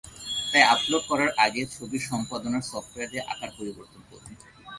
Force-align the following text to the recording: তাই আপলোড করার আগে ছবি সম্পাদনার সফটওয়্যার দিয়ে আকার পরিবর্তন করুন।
তাই 0.51 0.63
আপলোড 0.73 1.03
করার 1.09 1.31
আগে 1.45 1.61
ছবি 1.75 1.97
সম্পাদনার 2.09 2.67
সফটওয়্যার 2.71 3.09
দিয়ে 3.11 3.27
আকার 3.31 3.49
পরিবর্তন 3.57 4.01
করুন। 4.09 4.31